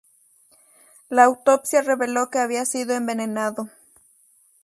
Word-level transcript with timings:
La 1.09 1.25
autopsia 1.27 1.83
reveló 1.83 2.31
que 2.31 2.39
había 2.39 2.65
sido 2.65 2.95
envenenado. 2.95 3.69